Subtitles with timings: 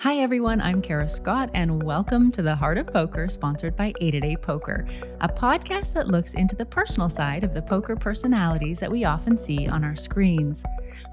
[0.00, 0.60] Hi, everyone.
[0.60, 4.86] I'm Kara Scott, and welcome to the Heart of Poker, sponsored by 888 Poker,
[5.22, 9.38] a podcast that looks into the personal side of the poker personalities that we often
[9.38, 10.62] see on our screens.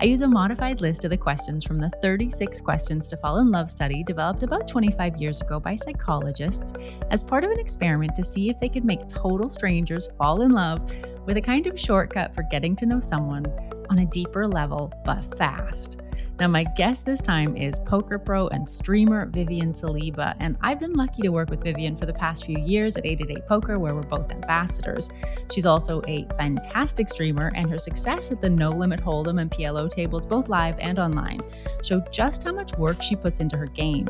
[0.01, 3.51] I use a modified list of the questions from the 36 Questions to Fall in
[3.51, 6.74] Love study developed about 25 years ago by psychologists
[7.10, 10.52] as part of an experiment to see if they could make total strangers fall in
[10.52, 10.81] love
[11.26, 13.46] with a kind of shortcut for getting to know someone
[13.90, 16.02] on a deeper level, but fast.
[16.40, 20.94] Now, my guest this time is poker pro and streamer Vivian Saliba, and I've been
[20.94, 24.02] lucky to work with Vivian for the past few years at 888 Poker, where we're
[24.02, 25.12] both ambassadors.
[25.52, 29.88] She's also a fantastic streamer, and her success at the No Limit Hold'em and PLO
[29.88, 31.40] tables, both live and online,
[31.84, 34.08] show just how much work she puts into her game.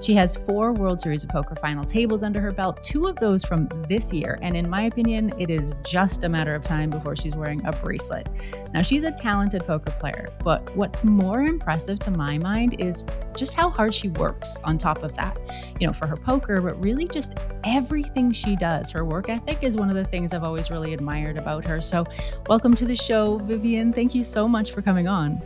[0.00, 3.44] She has four World Series of Poker final tables under her belt, two of those
[3.44, 4.38] from this year.
[4.42, 7.72] And in my opinion, it is just a matter of time before she's wearing a
[7.72, 8.28] bracelet.
[8.72, 13.04] Now, she's a talented poker player, but what's more impressive to my mind is
[13.36, 15.36] just how hard she works on top of that,
[15.80, 18.92] you know, for her poker, but really just everything she does.
[18.92, 21.80] Her work ethic is one of the things I've always really admired about her.
[21.80, 22.04] So,
[22.48, 23.92] welcome to the show, Vivian.
[23.92, 25.42] Thank you so much for coming on.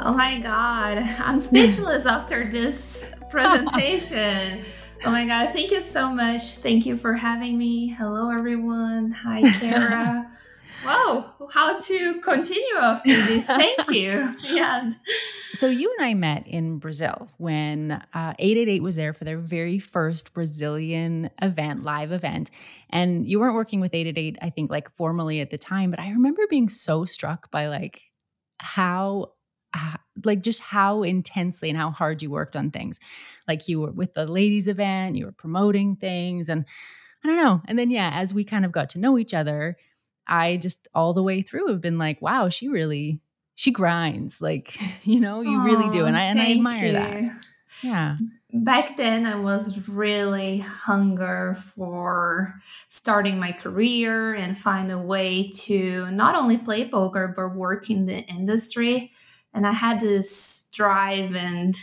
[0.00, 4.64] Oh my God, I'm speechless after this presentation.
[5.04, 6.58] oh my God, thank you so much.
[6.58, 7.88] Thank you for having me.
[7.88, 9.10] Hello, everyone.
[9.10, 10.30] Hi, Kara.
[10.84, 13.46] Whoa, how to continue after this?
[13.46, 14.32] Thank you.
[14.52, 14.90] Yeah.
[15.52, 19.80] So you and I met in Brazil when uh, 888 was there for their very
[19.80, 22.52] first Brazilian event, live event.
[22.90, 26.10] And you weren't working with 888, I think, like formally at the time, but I
[26.10, 28.12] remember being so struck by like
[28.60, 29.32] how
[30.24, 33.00] like just how intensely and how hard you worked on things.
[33.48, 36.64] Like you were with the ladies event, you were promoting things and
[37.22, 37.62] I don't know.
[37.66, 39.76] And then yeah, as we kind of got to know each other,
[40.26, 43.20] I just all the way through have been like, wow, she really
[43.54, 44.40] she grinds.
[44.40, 46.06] Like, you know, you Aww, really do.
[46.06, 46.92] And I and I admire you.
[46.92, 47.24] that.
[47.82, 48.16] Yeah.
[48.52, 52.54] Back then I was really hunger for
[52.88, 58.04] starting my career and find a way to not only play poker but work in
[58.04, 59.12] the industry
[59.54, 61.74] and I had this drive and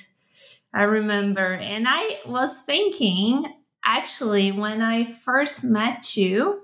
[0.73, 3.45] I remember and I was thinking
[3.83, 6.61] actually when I first met you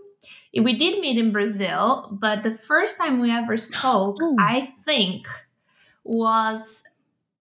[0.55, 4.35] we did meet in Brazil but the first time we ever spoke oh.
[4.39, 5.27] I think
[6.03, 6.83] was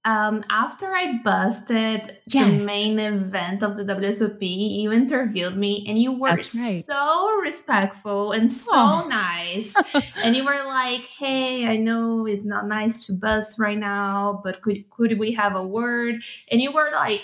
[0.07, 2.61] um, after I busted yes.
[2.61, 6.45] the main event of the WSOP, you interviewed me and you were right.
[6.45, 9.75] so respectful and so nice.
[10.23, 14.63] and you were like, hey, I know it's not nice to bust right now, but
[14.63, 16.15] could, could we have a word?
[16.53, 17.23] And you were like,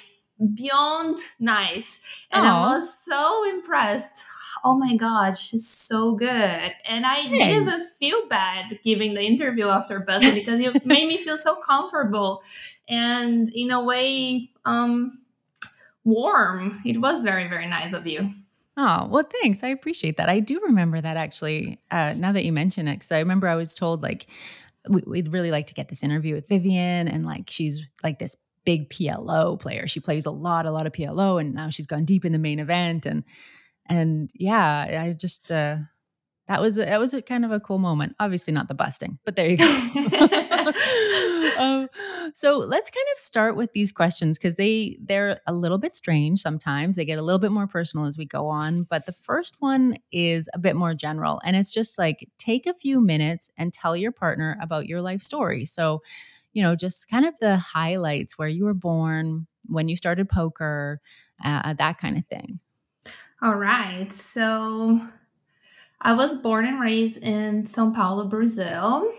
[0.54, 2.26] beyond nice.
[2.32, 4.24] And I was so impressed
[4.64, 6.72] oh my god, she's so good.
[6.84, 7.36] And I Thanks.
[7.36, 11.56] didn't even feel bad giving the interview after buzzing because you made me feel so
[11.56, 12.42] comfortable
[12.88, 15.10] and in a way um
[16.04, 16.78] warm.
[16.84, 18.30] It was very, very nice of you.
[18.76, 19.62] Oh, well, thanks.
[19.62, 20.28] I appreciate that.
[20.28, 23.54] I do remember that actually, uh, now that you mention it, because I remember I
[23.54, 24.26] was told like,
[24.88, 28.36] we, would really like to get this interview with Vivian, and like she's like this
[28.64, 29.86] big PLO player.
[29.86, 32.38] She plays a lot, a lot of PLO, and now she's gone deep in the
[32.38, 33.06] main event.
[33.06, 33.24] And
[33.86, 35.78] and yeah, I just uh,
[36.48, 38.16] that was that was kind of a cool moment.
[38.18, 39.64] Obviously, not the busting, but there you go.
[41.58, 41.88] um,
[42.34, 46.40] so let's kind of start with these questions because they they're a little bit strange
[46.40, 46.96] sometimes.
[46.96, 48.82] They get a little bit more personal as we go on.
[48.82, 52.74] But the first one is a bit more general, and it's just like take a
[52.74, 55.64] few minutes and tell your partner about your life story.
[55.64, 56.02] So,
[56.52, 61.00] you know, just kind of the highlights where you were born, when you started poker,
[61.44, 62.60] uh, that kind of thing.
[63.42, 64.12] All right.
[64.12, 65.00] So
[66.00, 69.12] I was born and raised in Sao Paulo, Brazil.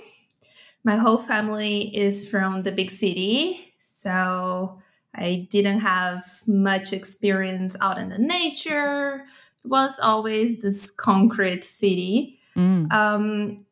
[0.85, 3.73] My whole family is from the big city.
[3.81, 4.79] So
[5.13, 9.25] I didn't have much experience out in the nature.
[9.63, 12.39] It was always this concrete city.
[12.55, 12.93] Mm.
[12.93, 13.65] Um,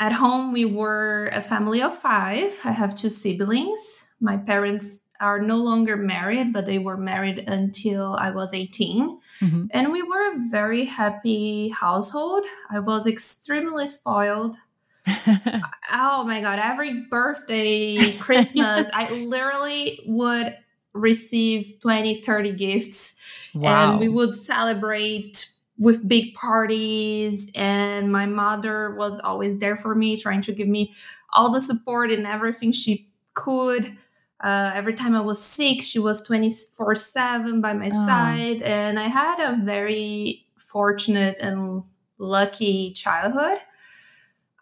[0.00, 2.58] at home, we were a family of five.
[2.64, 4.04] I have two siblings.
[4.20, 9.18] My parents are no longer married, but they were married until I was 18.
[9.40, 9.66] Mm-hmm.
[9.70, 12.44] And we were a very happy household.
[12.70, 14.56] I was extremely spoiled.
[15.06, 16.58] oh my God.
[16.58, 20.56] Every birthday, Christmas, I literally would
[20.92, 23.18] receive 20, 30 gifts.
[23.54, 23.92] Wow.
[23.92, 27.50] And we would celebrate with big parties.
[27.54, 30.92] And my mother was always there for me, trying to give me
[31.32, 33.96] all the support and everything she could.
[34.40, 38.06] Uh, every time I was sick, she was 24 7 by my oh.
[38.06, 38.62] side.
[38.62, 41.82] And I had a very fortunate and
[42.18, 43.58] lucky childhood.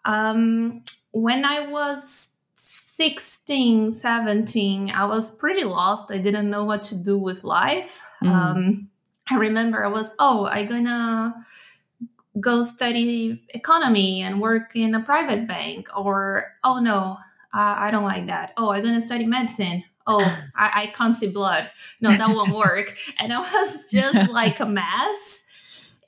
[0.05, 6.11] Um, when I was 16, 17, I was pretty lost.
[6.11, 8.03] I didn't know what to do with life.
[8.23, 8.29] Mm.
[8.29, 8.89] Um,
[9.29, 11.45] I remember I was, oh, I'm gonna
[12.39, 17.17] go study economy and work in a private bank, or oh no,
[17.57, 18.53] uh, I don't like that.
[18.57, 19.83] Oh, I'm gonna study medicine.
[20.05, 20.19] Oh,
[20.55, 21.69] I, I can't see blood.
[22.01, 22.95] No, that won't work.
[23.19, 25.43] and I was just like a mess.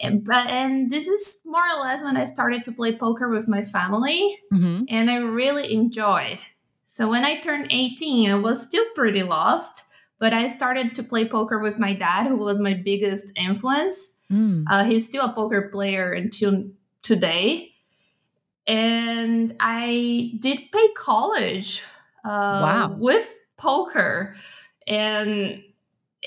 [0.01, 3.49] And, but and this is more or less when I started to play poker with
[3.49, 4.83] my family, mm-hmm.
[4.87, 6.39] and I really enjoyed.
[6.85, 9.83] So when I turned 18, I was still pretty lost
[10.19, 14.13] but I started to play poker with my dad, who was my biggest influence.
[14.31, 14.65] Mm.
[14.69, 16.65] Uh, he's still a poker player until
[17.01, 17.71] today.
[18.69, 21.83] And I did pay college
[22.23, 22.95] uh, wow.
[22.95, 24.35] with poker.
[24.85, 25.63] And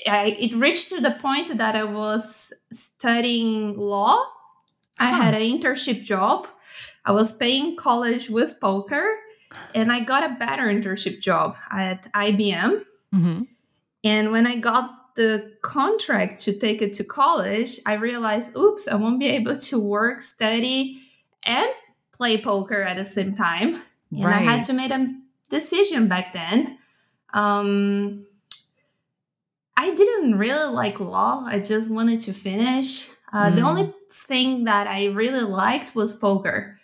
[0.05, 4.25] I, it reached to the point that I was studying law.
[4.99, 6.47] I had an internship job.
[7.05, 9.19] I was paying college with poker,
[9.73, 12.81] and I got a better internship job at IBM.
[13.13, 13.41] Mm-hmm.
[14.03, 18.95] And when I got the contract to take it to college, I realized, oops, I
[18.95, 20.99] won't be able to work, study,
[21.43, 21.69] and
[22.13, 23.81] play poker at the same time.
[24.11, 24.35] And right.
[24.35, 25.13] I had to make a
[25.49, 26.77] decision back then.
[27.33, 28.25] Um,
[29.75, 31.45] I didn't really like law.
[31.45, 33.09] I just wanted to finish.
[33.31, 33.55] Uh, mm.
[33.55, 36.79] The only thing that I really liked was poker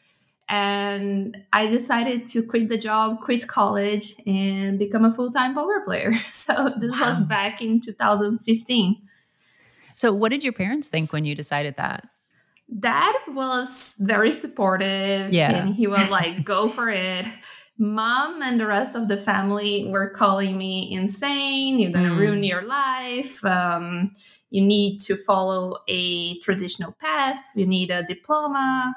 [0.49, 5.81] and I decided to quit the job, quit college, and become a full time poker
[5.85, 6.13] player.
[6.31, 7.11] So this wow.
[7.11, 9.01] was back in 2015.
[9.67, 12.07] So, what did your parents think when you decided that?
[12.77, 15.33] Dad was very supportive.
[15.33, 15.51] Yeah.
[15.51, 17.25] And he was like, go for it.
[17.77, 21.79] Mom and the rest of the family were calling me insane.
[21.79, 22.19] You're going to mm.
[22.19, 23.43] ruin your life.
[23.45, 24.11] Um,
[24.49, 27.39] you need to follow a traditional path.
[27.55, 28.93] You need a diploma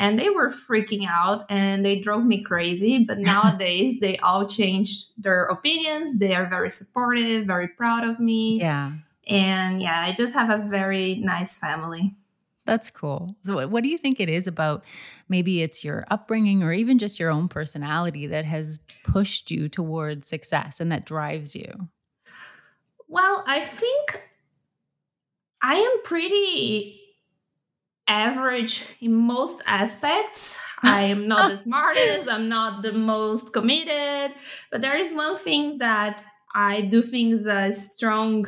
[0.00, 5.08] and they were freaking out and they drove me crazy but nowadays they all changed
[5.18, 8.92] their opinions they are very supportive very proud of me yeah
[9.28, 12.14] and yeah i just have a very nice family
[12.70, 14.84] that's cool so what do you think it is about
[15.28, 20.28] maybe it's your upbringing or even just your own personality that has pushed you towards
[20.28, 21.88] success and that drives you
[23.08, 24.22] well i think
[25.60, 26.96] i am pretty
[28.06, 30.60] average in most aspects.
[30.82, 34.34] I am not the smartest, I'm not the most committed,
[34.72, 36.20] but there is one thing that
[36.52, 38.46] I do think is a strong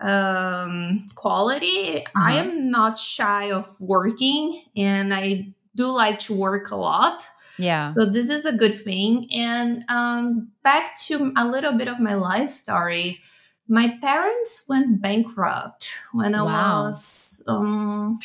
[0.00, 1.98] um, quality.
[1.98, 2.12] Uh-huh.
[2.16, 7.22] I am not shy of working and I do like to work a lot.
[7.58, 7.92] Yeah.
[7.94, 9.28] So this is a good thing.
[9.32, 13.20] And um, back to a little bit of my life story.
[13.66, 16.84] My parents went bankrupt when I wow.
[16.84, 18.18] was um,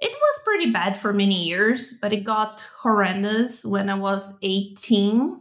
[0.00, 5.40] it was pretty bad for many years, but it got horrendous when I was 18.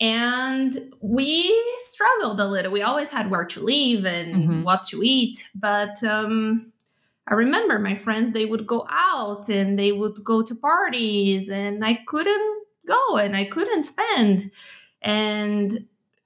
[0.00, 2.72] And we struggled a little.
[2.72, 4.62] We always had where to live and mm-hmm.
[4.62, 5.50] what to eat.
[5.54, 6.72] But um,
[7.28, 11.84] I remember my friends, they would go out and they would go to parties, and
[11.84, 14.50] I couldn't go and I couldn't spend.
[15.02, 15.70] And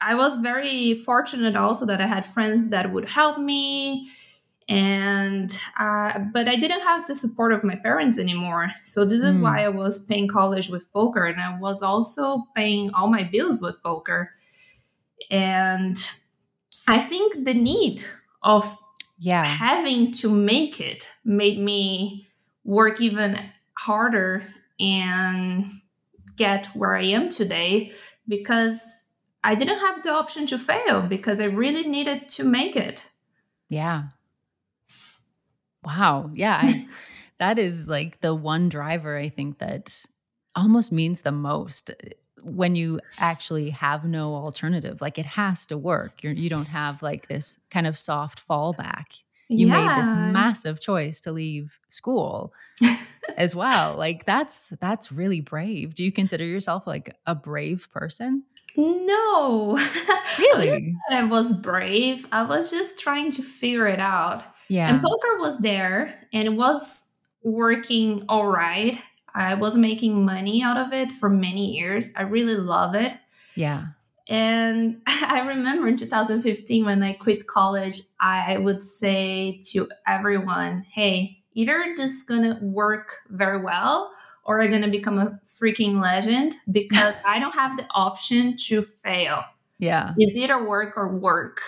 [0.00, 4.08] I was very fortunate also that I had friends that would help me
[4.68, 8.70] and uh, but i didn't have the support of my parents anymore.
[8.82, 9.42] So this is mm.
[9.42, 13.60] why i was paying college with poker and i was also paying all my bills
[13.60, 14.30] with poker.
[15.30, 15.96] And
[16.88, 18.04] i think the need
[18.42, 18.78] of
[19.18, 19.44] yeah.
[19.44, 22.26] having to make it made me
[22.64, 23.38] work even
[23.76, 24.44] harder
[24.80, 25.66] and
[26.36, 27.92] get where i am today
[28.26, 29.06] because
[29.42, 33.04] i didn't have the option to fail because i really needed to make it.
[33.68, 34.04] Yeah
[35.84, 36.30] Wow.
[36.34, 36.58] Yeah.
[36.60, 36.86] I,
[37.38, 40.04] that is like the one driver I think that
[40.54, 41.94] almost means the most uh,
[42.42, 45.00] when you actually have no alternative.
[45.00, 46.22] Like it has to work.
[46.22, 49.22] You're, you don't have like this kind of soft fallback.
[49.48, 49.86] You yeah.
[49.86, 52.52] made this massive choice to leave school
[53.36, 53.96] as well.
[54.04, 55.94] Like that's that's really brave.
[55.94, 58.44] Do you consider yourself like a brave person?
[58.76, 59.78] No.
[60.36, 60.96] Really?
[61.10, 62.26] I was brave.
[62.32, 64.42] I was just trying to figure it out.
[64.68, 64.90] Yeah.
[64.90, 67.08] And poker was there and it was
[67.42, 68.98] working all right.
[69.34, 72.12] I was making money out of it for many years.
[72.16, 73.12] I really love it.
[73.56, 73.86] Yeah.
[74.28, 81.42] And I remember in 2015 when I quit college, I would say to everyone, hey,
[81.54, 84.12] either this is going to work very well
[84.44, 88.82] or I'm going to become a freaking legend because I don't have the option to
[88.82, 89.42] fail.
[89.78, 90.14] Yeah.
[90.16, 91.60] It's either work or work.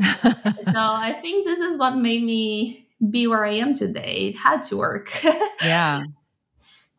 [0.02, 4.28] so I think this is what made me be where I am today.
[4.28, 5.10] It had to work.
[5.64, 6.04] yeah.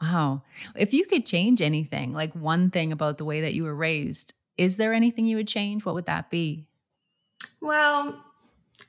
[0.02, 0.44] Wow.
[0.76, 4.34] If you could change anything, like one thing about the way that you were raised,
[4.58, 5.86] is there anything you would change?
[5.86, 6.68] What would that be?
[7.62, 8.24] Well,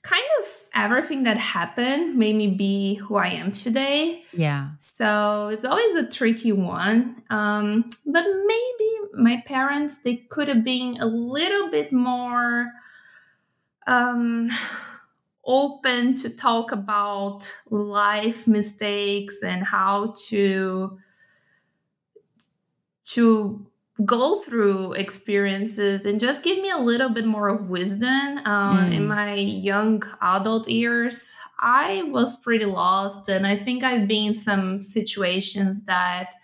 [0.02, 4.22] kind of everything that happened made me be who I am today.
[4.32, 4.70] Yeah.
[4.78, 7.22] So it's always a tricky one.
[7.30, 12.72] Um, but maybe my parents, they could have been a little bit more
[13.90, 14.48] um,
[15.44, 20.98] open to talk about life mistakes and how to
[23.04, 23.66] to
[24.04, 28.38] go through experiences and just give me a little bit more of wisdom.
[28.44, 28.94] Um, mm.
[28.94, 34.34] In my young adult years, I was pretty lost, and I think I've been in
[34.34, 36.34] some situations that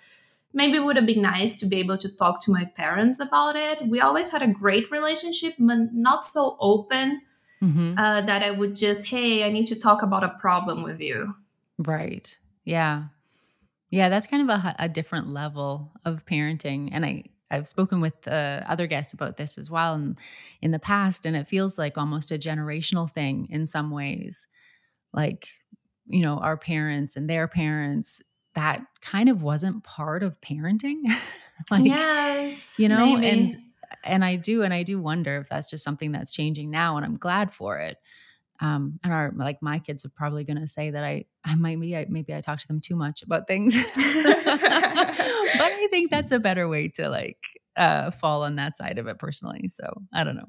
[0.53, 3.87] maybe would have been nice to be able to talk to my parents about it.
[3.87, 7.23] We always had a great relationship, but not so open
[7.63, 7.99] mm-hmm.
[7.99, 11.35] uh, that I would just, hey, I need to talk about a problem with you.
[11.79, 12.39] Right.
[12.65, 13.05] Yeah.
[13.91, 16.91] Yeah, that's kind of a, a different level of parenting.
[16.93, 20.19] And I, I've spoken with uh, other guests about this as well in,
[20.61, 24.49] in the past, and it feels like almost a generational thing in some ways.
[25.13, 25.49] Like,
[26.07, 28.23] you know, our parents and their parents,
[28.55, 31.03] that kind of wasn't part of parenting.
[31.71, 33.29] like, yes, you know, maybe.
[33.29, 33.57] and
[34.05, 37.05] and I do, and I do wonder if that's just something that's changing now, and
[37.05, 37.99] I'm glad for it.
[38.61, 41.81] Um, and our like my kids are probably going to say that I I might
[41.81, 43.76] be I, maybe I talk to them too much about things.
[43.95, 47.38] but I think that's a better way to like
[47.76, 49.69] uh, fall on that side of it personally.
[49.69, 50.49] So I don't know.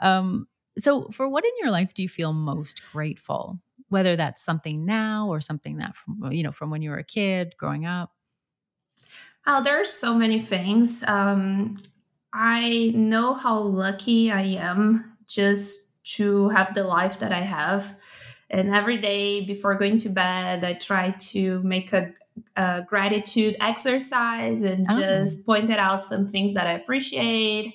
[0.00, 0.46] Um,
[0.78, 3.60] so for what in your life do you feel most grateful?
[3.88, 7.04] Whether that's something now or something that from you know from when you were a
[7.04, 8.10] kid growing up.
[9.46, 11.02] Oh, there's so many things.
[11.06, 11.76] Um,
[12.32, 17.96] I know how lucky I am just to have the life that I have.
[18.50, 22.12] And every day before going to bed, I try to make a,
[22.56, 25.00] a gratitude exercise and oh.
[25.00, 27.74] just pointed out some things that I appreciate.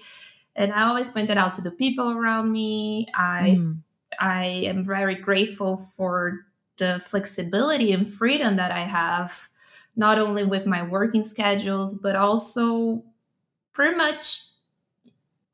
[0.55, 3.07] And I always pointed out to the people around me.
[3.15, 3.77] I mm.
[4.19, 6.45] I am very grateful for
[6.77, 9.47] the flexibility and freedom that I have,
[9.95, 13.03] not only with my working schedules, but also
[13.73, 14.46] pretty much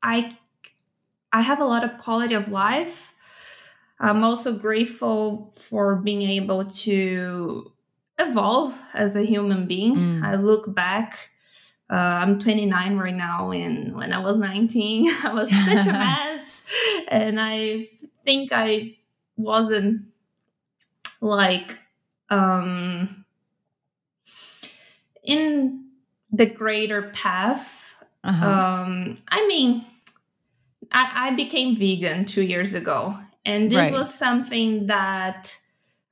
[0.04, 0.36] I
[1.32, 3.14] I have a lot of quality of life.
[3.98, 7.72] I'm also grateful for being able to
[8.18, 9.96] evolve as a human being.
[9.96, 10.22] Mm.
[10.22, 11.30] I look back.
[11.90, 16.66] Uh, I'm 29 right now, and when I was 19, I was such a mess,
[17.08, 17.88] and I
[18.24, 18.96] think I
[19.36, 20.02] wasn't
[21.20, 21.78] like
[22.30, 23.24] um,
[25.22, 25.86] in
[26.30, 27.96] the greater path.
[28.22, 28.46] Uh-huh.
[28.46, 29.84] Um, I mean,
[30.92, 33.92] I, I became vegan two years ago, and this right.
[33.92, 35.56] was something that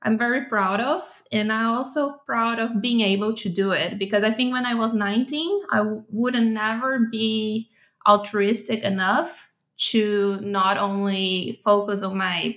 [0.03, 1.23] I'm very proud of.
[1.31, 4.75] And I'm also proud of being able to do it because I think when I
[4.75, 7.69] was 19, I w- would never be
[8.07, 12.55] altruistic enough to not only focus on my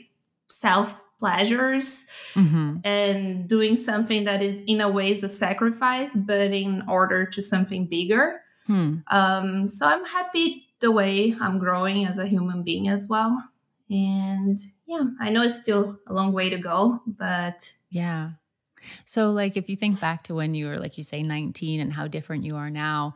[0.49, 2.77] self pleasures mm-hmm.
[2.85, 7.41] and doing something that is in a way is a sacrifice but in order to
[7.41, 8.97] something bigger hmm.
[9.11, 13.51] um, so i'm happy the way i'm growing as a human being as well
[13.91, 18.31] and yeah, I know it's still a long way to go, but yeah.
[19.05, 21.93] So, like, if you think back to when you were, like you say, 19 and
[21.93, 23.15] how different you are now,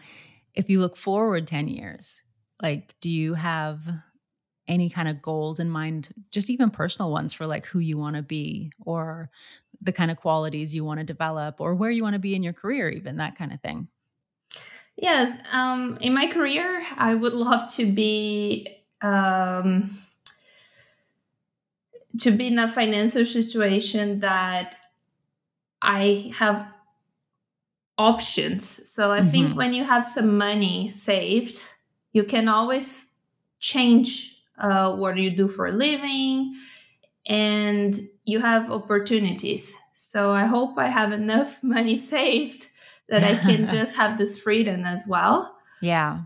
[0.55, 2.23] if you look forward 10 years,
[2.61, 3.83] like, do you have
[4.67, 8.15] any kind of goals in mind, just even personal ones for like who you want
[8.15, 9.29] to be or
[9.81, 12.43] the kind of qualities you want to develop or where you want to be in
[12.43, 13.89] your career, even that kind of thing?
[15.01, 15.41] Yes.
[15.51, 18.69] Um, in my career, I would love to be.
[19.03, 19.91] Um,
[22.19, 24.77] to be in a financial situation that
[25.81, 26.67] I have
[27.97, 28.91] options.
[28.91, 29.31] So I mm-hmm.
[29.31, 31.63] think when you have some money saved,
[32.13, 33.07] you can always
[33.59, 36.55] change uh, what you do for a living
[37.27, 39.79] and you have opportunities.
[39.95, 42.67] So I hope I have enough money saved
[43.11, 45.57] that I can just have this freedom as well.
[45.83, 46.21] Yeah.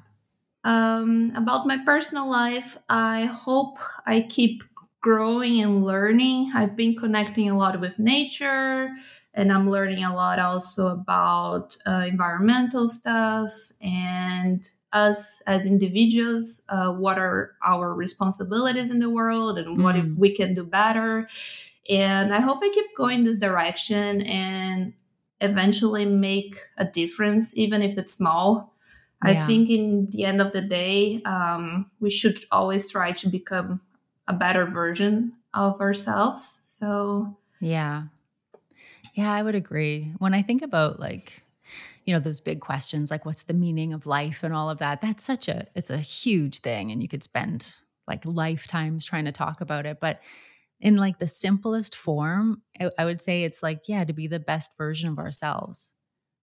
[0.63, 4.63] Um, about my personal life, I hope I keep
[5.03, 6.53] growing and learning.
[6.55, 8.89] I've been connecting a lot with nature
[9.35, 16.91] and I'm learning a lot also about uh, environmental stuff and us as individuals, uh,
[16.93, 20.17] what are our responsibilities in the world and what mm.
[20.17, 21.29] we can do better.
[21.91, 24.95] And I hope I keep going this direction and
[25.41, 28.75] eventually make a difference, even if it's small.
[29.25, 29.31] Yeah.
[29.31, 33.81] I think in the end of the day, um, we should always try to become
[34.29, 36.61] a better version of ourselves.
[36.65, 38.05] So, yeah.
[39.15, 40.13] Yeah, I would agree.
[40.19, 41.45] When I think about like,
[42.05, 45.01] you know those big questions like what's the meaning of life and all of that
[45.01, 47.75] that's such a it's a huge thing and you could spend
[48.07, 50.21] like lifetimes trying to talk about it but
[50.81, 54.41] in like the simplest form I, I would say it's like yeah to be the
[54.41, 55.95] best version of ourselves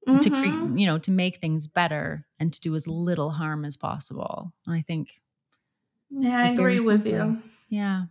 [0.07, 0.19] mm-hmm.
[0.19, 3.77] to create you know to make things better and to do as little harm as
[3.77, 5.21] possible and i think
[6.09, 8.05] yeah i agree with you yeah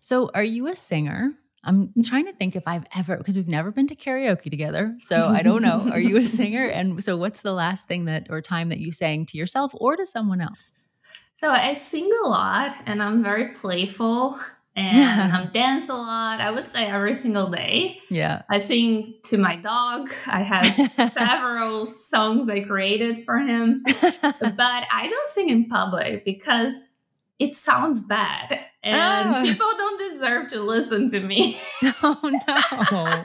[0.00, 1.32] so are you a singer
[1.62, 4.94] I'm trying to think if I've ever because we've never been to karaoke together.
[4.98, 5.86] So I don't know.
[5.92, 6.66] Are you a singer?
[6.66, 9.96] And so what's the last thing that or time that you sang to yourself or
[9.96, 10.80] to someone else?
[11.34, 14.38] So I sing a lot and I'm very playful
[14.80, 16.40] and I'm dance a lot.
[16.40, 17.98] I would say every single day.
[18.08, 18.42] Yeah.
[18.48, 20.10] I sing to my dog.
[20.26, 20.64] I have
[21.12, 23.82] several songs I created for him.
[24.02, 26.72] but I don't sing in public because
[27.38, 29.42] it sounds bad and oh.
[29.42, 31.58] people don't deserve to listen to me.
[32.02, 33.24] oh no.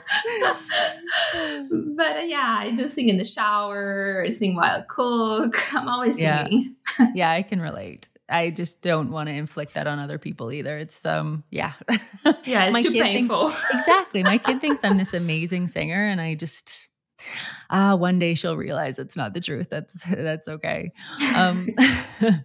[1.96, 5.54] but uh, yeah, I do sing in the shower, I sing while I cook.
[5.74, 6.76] I'm always singing.
[6.98, 8.08] Yeah, yeah I can relate.
[8.28, 10.78] I just don't want to inflict that on other people either.
[10.78, 11.72] It's um yeah.
[12.44, 13.50] Yeah, it's too painful.
[13.50, 14.22] Think, exactly.
[14.24, 16.88] My kid thinks I'm this amazing singer and I just
[17.70, 19.68] ah, one day she'll realize it's not the truth.
[19.70, 20.92] That's that's okay.
[21.36, 21.68] Um,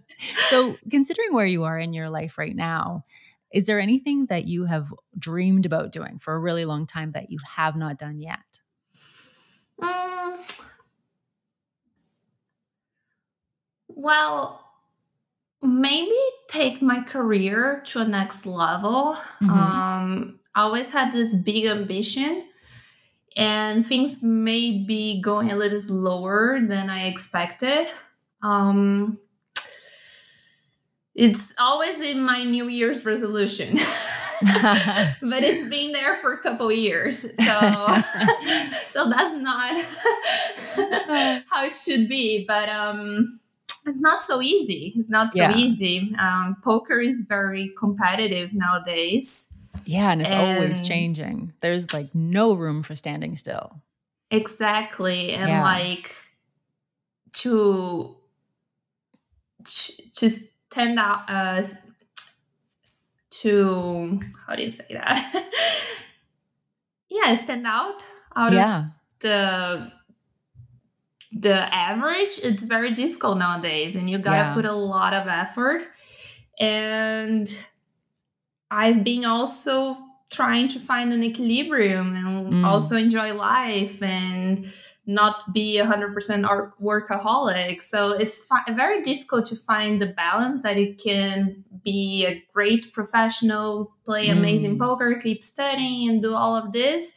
[0.50, 3.04] so, considering where you are in your life right now,
[3.52, 7.30] is there anything that you have dreamed about doing for a really long time that
[7.30, 8.60] you have not done yet?
[9.80, 10.38] Um,
[13.88, 14.61] well,
[15.62, 19.16] maybe take my career to a next level.
[19.42, 19.50] Mm-hmm.
[19.50, 22.44] Um, I always had this big ambition
[23.36, 27.88] and things may be going a little slower than I expected.
[28.42, 29.18] Um,
[31.14, 33.76] it's always in my New Year's resolution,
[34.42, 37.26] but it's been there for a couple years, so
[38.88, 39.78] so that's not
[41.48, 42.44] how it should be.
[42.46, 43.40] But um,
[43.86, 44.92] it's not so easy.
[44.96, 45.56] It's not so yeah.
[45.56, 46.14] easy.
[46.18, 49.48] Um, poker is very competitive nowadays.
[49.84, 51.52] Yeah, and it's and always changing.
[51.60, 53.80] There's like no room for standing still.
[54.30, 55.32] Exactly.
[55.32, 55.62] And yeah.
[55.62, 56.14] like
[57.34, 58.16] to
[59.64, 61.62] to stand out uh
[63.30, 65.50] to how do you say that?
[67.08, 68.78] yeah, stand out out yeah.
[68.78, 68.84] of
[69.20, 69.92] the
[71.32, 74.54] the average it's very difficult nowadays and you gotta yeah.
[74.54, 75.84] put a lot of effort
[76.60, 77.66] and
[78.70, 79.98] I've been also
[80.30, 82.64] trying to find an equilibrium and mm.
[82.64, 84.66] also enjoy life and
[85.04, 87.82] not be 100% workaholic.
[87.82, 92.92] So it's fi- very difficult to find the balance that you can be a great
[92.94, 94.38] professional, play mm.
[94.38, 97.12] amazing poker, keep studying, and do all of this,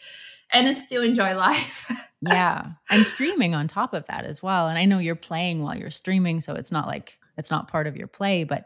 [0.51, 1.89] and still enjoy life.
[2.21, 2.71] Yeah.
[2.89, 4.67] And streaming on top of that as well.
[4.67, 7.87] And I know you're playing while you're streaming, so it's not like it's not part
[7.87, 8.65] of your play, but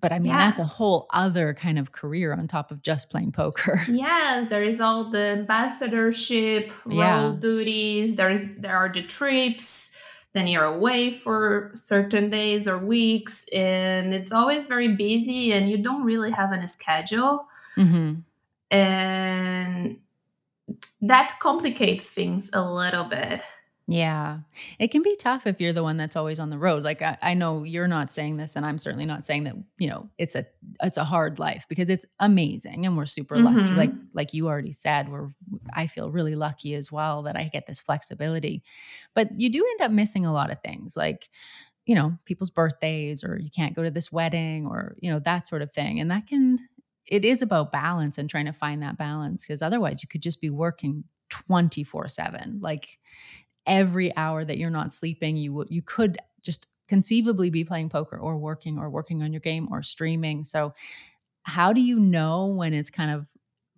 [0.00, 0.46] but I mean, yeah.
[0.46, 3.80] that's a whole other kind of career on top of just playing poker.
[3.88, 7.34] Yes, there is all the ambassadorship, yeah.
[7.38, 8.16] duties.
[8.16, 9.92] There's there are the trips.
[10.32, 15.78] Then you're away for certain days or weeks, and it's always very busy, and you
[15.78, 17.46] don't really have any schedule.
[17.76, 18.14] Mm-hmm.
[18.76, 19.98] And
[21.08, 23.42] that complicates things a little bit.
[23.86, 24.38] Yeah.
[24.78, 26.82] It can be tough if you're the one that's always on the road.
[26.82, 29.90] Like I, I, know you're not saying this and I'm certainly not saying that, you
[29.90, 30.46] know, it's a
[30.82, 33.44] it's a hard life because it's amazing and we're super mm-hmm.
[33.44, 33.74] lucky.
[33.74, 35.28] Like like you already said, we're
[35.74, 38.62] I feel really lucky as well that I get this flexibility.
[39.14, 41.28] But you do end up missing a lot of things like
[41.86, 45.46] you know, people's birthdays or you can't go to this wedding or, you know, that
[45.46, 46.00] sort of thing.
[46.00, 46.58] And that can
[47.08, 50.40] it is about balance and trying to find that balance because otherwise you could just
[50.40, 52.60] be working 24/7.
[52.60, 52.98] Like
[53.66, 58.36] every hour that you're not sleeping, you you could just conceivably be playing poker or
[58.38, 60.44] working or working on your game or streaming.
[60.44, 60.74] So
[61.44, 63.28] how do you know when it's kind of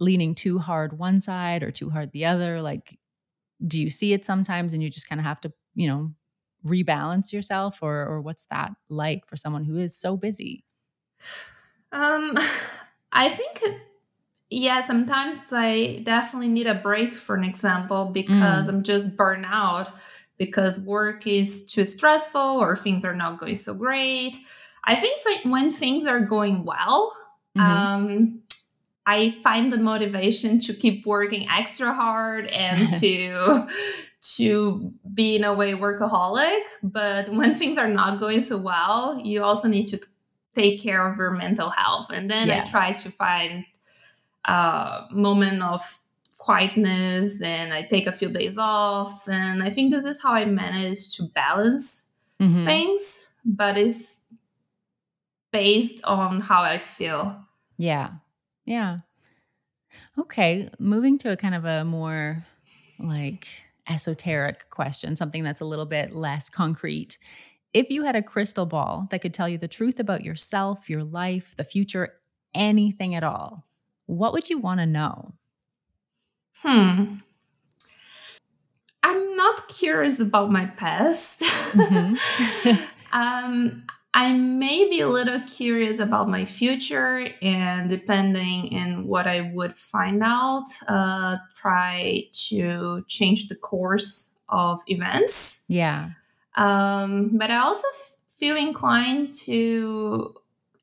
[0.00, 2.62] leaning too hard one side or too hard the other?
[2.62, 2.98] Like
[3.66, 6.12] do you see it sometimes and you just kind of have to, you know,
[6.64, 10.64] rebalance yourself or or what's that like for someone who is so busy?
[11.92, 12.34] Um
[13.16, 13.62] I think
[14.48, 18.68] yeah, sometimes I definitely need a break, for an example, because mm.
[18.68, 19.90] I'm just burnt out
[20.38, 24.36] because work is too stressful or things are not going so great.
[24.84, 27.16] I think when things are going well,
[27.56, 27.60] mm-hmm.
[27.60, 28.42] um,
[29.04, 33.66] I find the motivation to keep working extra hard and to
[34.36, 36.60] to be in a way workaholic.
[36.82, 40.00] But when things are not going so well, you also need to
[40.56, 42.08] take care of your mental health.
[42.10, 42.64] And then yeah.
[42.64, 43.64] I try to find
[44.44, 45.82] a moment of
[46.38, 49.28] quietness and I take a few days off.
[49.28, 52.06] And I think this is how I manage to balance
[52.40, 52.64] mm-hmm.
[52.64, 54.24] things, but it's
[55.52, 57.36] based on how I feel.
[57.76, 58.12] Yeah.
[58.64, 58.98] Yeah.
[60.18, 60.70] Okay.
[60.78, 62.44] Moving to a kind of a more
[62.98, 63.46] like
[63.88, 67.18] esoteric question, something that's a little bit less concrete.
[67.72, 71.04] If you had a crystal ball that could tell you the truth about yourself, your
[71.04, 72.14] life, the future,
[72.54, 73.66] anything at all,
[74.06, 75.34] what would you want to know?
[76.58, 77.16] Hmm.
[79.02, 81.42] I'm not curious about my past.
[81.42, 82.82] Mm-hmm.
[83.12, 83.84] um,
[84.16, 89.74] I may be a little curious about my future, and depending on what I would
[89.74, 95.64] find out, uh, try to change the course of events.
[95.68, 96.12] Yeah.
[96.56, 97.86] Um, but I also
[98.36, 100.34] feel inclined to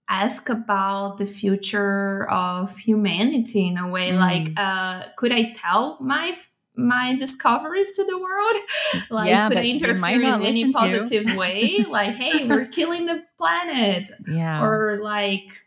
[0.09, 4.19] ask about the future of humanity in a way mm.
[4.19, 6.35] like uh, could i tell my
[6.75, 8.55] my discoveries to the world?
[9.09, 11.85] Like yeah, could i interfere in any positive way?
[11.89, 14.09] Like hey we're killing the planet.
[14.27, 14.63] Yeah.
[14.63, 15.65] Or like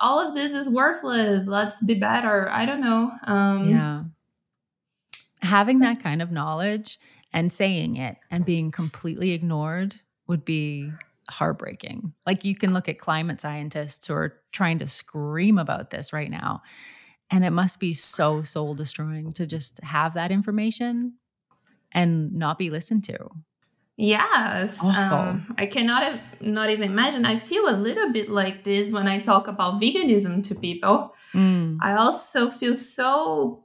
[0.00, 1.46] all of this is worthless.
[1.46, 2.48] Let's be better.
[2.50, 3.12] I don't know.
[3.24, 4.02] Um yeah.
[5.42, 5.84] Having so.
[5.84, 6.98] that kind of knowledge
[7.36, 9.94] and saying it and being completely ignored
[10.26, 10.90] would be
[11.28, 12.14] heartbreaking.
[12.24, 16.30] Like you can look at climate scientists who are trying to scream about this right
[16.30, 16.62] now.
[17.30, 21.18] And it must be so soul destroying to just have that information
[21.92, 23.18] and not be listened to.
[23.98, 27.24] Yes, um, I cannot not even imagine.
[27.24, 31.14] I feel a little bit like this when I talk about veganism to people.
[31.32, 31.78] Mm.
[31.80, 33.64] I also feel so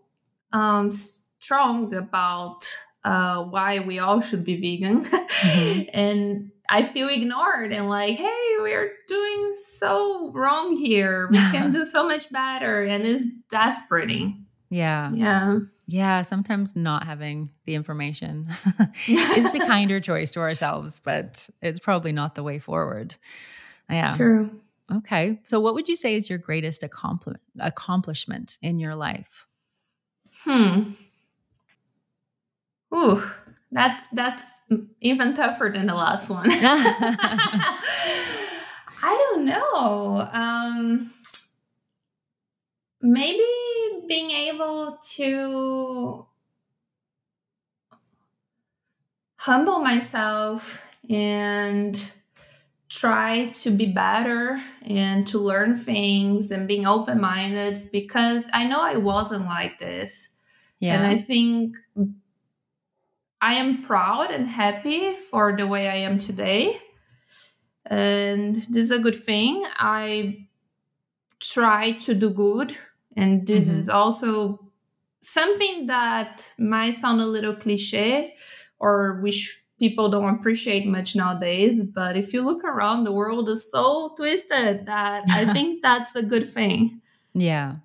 [0.53, 2.65] um, strong about
[3.03, 5.81] uh, why we all should be vegan, mm-hmm.
[5.93, 11.27] and I feel ignored and like, hey, we're doing so wrong here.
[11.29, 12.85] We can do so much better.
[12.85, 14.45] And it's desperating.
[14.69, 15.11] Yeah.
[15.13, 15.59] Yeah.
[15.87, 16.21] Yeah.
[16.21, 18.47] Sometimes not having the information
[19.09, 23.15] is the kinder choice to ourselves, but it's probably not the way forward.
[23.89, 24.11] Yeah.
[24.11, 24.51] True.
[24.89, 25.41] Okay.
[25.43, 29.45] So, what would you say is your greatest accomplishment in your life?
[30.45, 30.83] Hmm.
[32.93, 33.23] Ooh.
[33.73, 34.61] That's that's
[34.99, 36.49] even tougher than the last one.
[36.51, 37.79] I
[39.01, 40.29] don't know.
[40.33, 41.09] Um,
[43.01, 43.45] maybe
[44.07, 46.25] being able to
[49.37, 52.11] humble myself and
[52.89, 58.81] try to be better and to learn things and being open minded because I know
[58.81, 60.35] I wasn't like this.
[60.79, 60.97] Yeah.
[60.97, 61.77] And I think
[63.41, 66.79] I am proud and happy for the way I am today.
[67.85, 69.65] And this is a good thing.
[69.77, 70.47] I
[71.39, 72.77] try to do good.
[73.17, 73.79] And this mm-hmm.
[73.79, 74.71] is also
[75.21, 78.35] something that might sound a little cliche
[78.79, 81.83] or which people don't appreciate much nowadays.
[81.83, 86.21] But if you look around, the world is so twisted that I think that's a
[86.21, 87.01] good thing.
[87.33, 87.77] Yeah.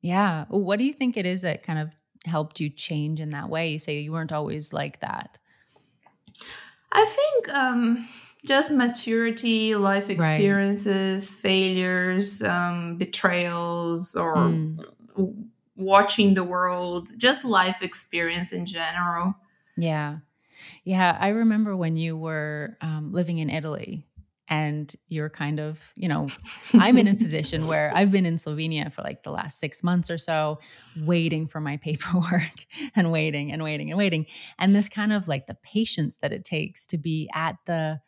[0.00, 0.46] Yeah.
[0.48, 1.90] What do you think it is that kind of
[2.24, 3.70] helped you change in that way?
[3.70, 5.38] You say you weren't always like that.
[6.92, 8.06] I think um,
[8.44, 11.42] just maturity, life experiences, right.
[11.42, 14.84] failures, um, betrayals, or mm.
[15.76, 19.34] watching the world, just life experience in general.
[19.76, 20.18] Yeah.
[20.84, 21.16] Yeah.
[21.18, 24.06] I remember when you were um, living in Italy
[24.48, 26.26] and you're kind of, you know,
[26.74, 30.10] I'm in a position where I've been in Slovenia for like the last six months
[30.10, 30.60] or so,
[31.02, 34.26] waiting for my paperwork and waiting and waiting and waiting.
[34.58, 38.00] And this kind of like the patience that it takes to be at the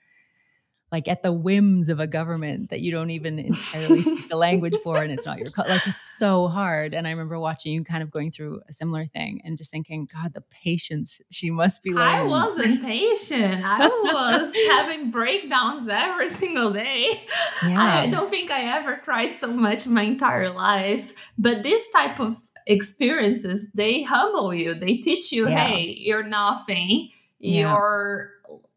[0.96, 4.74] like at the whims of a government that you don't even entirely speak the language
[4.82, 8.02] for and it's not your like it's so hard and i remember watching you kind
[8.02, 11.92] of going through a similar thing and just thinking god the patience she must be
[11.92, 12.22] learning.
[12.22, 17.22] i wasn't patient i was having breakdowns every single day
[17.62, 18.00] yeah.
[18.00, 22.38] i don't think i ever cried so much my entire life but this type of
[22.66, 25.66] experiences they humble you they teach you yeah.
[25.66, 27.70] hey you're nothing yeah.
[27.70, 28.30] you're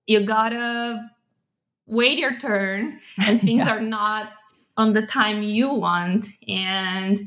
[0.06, 1.10] you gotta
[1.89, 3.75] wait your turn and things yeah.
[3.75, 4.34] are not
[4.78, 7.19] on the time you want and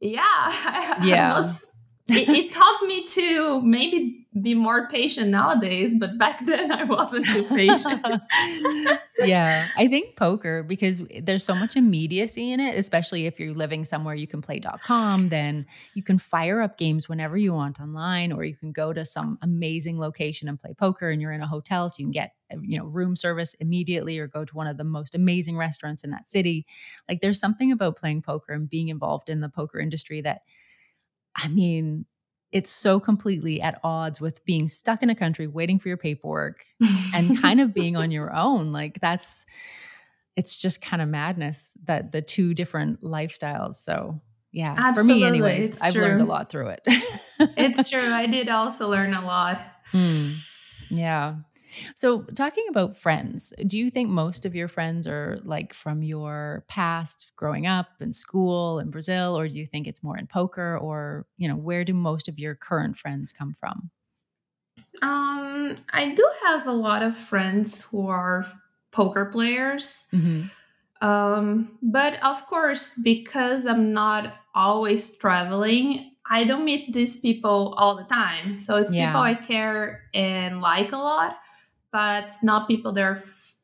[0.00, 1.71] yeah yeah was,
[2.08, 7.26] it, it taught me to maybe be more patient nowadays, but back then I wasn't
[7.26, 8.04] too patient.
[9.20, 13.84] yeah, I think poker because there's so much immediacy in it, especially if you're living
[13.84, 18.42] somewhere you can play.com, then you can fire up games whenever you want online or
[18.42, 21.90] you can go to some amazing location and play poker and you're in a hotel
[21.90, 24.84] so you can get you know room service immediately or go to one of the
[24.84, 26.66] most amazing restaurants in that city.
[27.08, 30.40] Like there's something about playing poker and being involved in the poker industry that
[31.36, 32.06] I mean,
[32.50, 36.64] it's so completely at odds with being stuck in a country waiting for your paperwork
[37.14, 38.72] and kind of being on your own.
[38.72, 39.46] Like that's
[40.36, 43.76] it's just kind of madness that the two different lifestyles.
[43.76, 46.82] So yeah, Absolutely, for me anyways, it's I've learned a lot through it.
[47.56, 48.12] it's true.
[48.12, 49.60] I did also learn a lot.
[49.86, 50.28] Hmm.
[50.90, 51.36] Yeah.
[51.96, 56.64] So, talking about friends, do you think most of your friends are like from your
[56.68, 60.76] past growing up in school in Brazil, or do you think it's more in poker,
[60.78, 63.90] or, you know, where do most of your current friends come from?
[65.02, 68.46] Um, I do have a lot of friends who are
[68.90, 70.08] poker players.
[70.12, 70.54] hmm
[71.02, 77.96] Um, but of course, because I'm not always traveling, I don't meet these people all
[77.96, 78.56] the time.
[78.56, 78.96] So it's Yeah.
[78.96, 81.38] people I care and like a lot,
[81.92, 83.56] but not people that are f-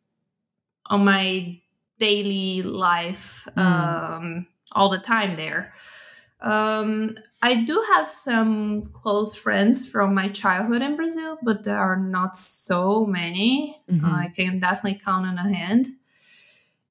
[0.87, 1.61] on my
[1.99, 3.63] daily life Mm.
[3.63, 5.73] um, all the time there.
[6.41, 11.97] Um, I do have some close friends from my childhood in Brazil, but there are
[11.97, 13.83] not so many.
[13.91, 14.05] Mhm.
[14.05, 15.89] I can definitely count on a hand.